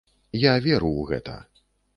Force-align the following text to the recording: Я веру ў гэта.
Я 0.43 0.53
веру 0.65 0.89
ў 0.95 1.03
гэта. 1.13 1.37